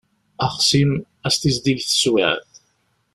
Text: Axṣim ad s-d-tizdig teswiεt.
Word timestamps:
Axṣim 0.45 0.91
ad 1.25 1.31
s-d-tizdig 1.33 1.79
teswiεt. 1.83 2.51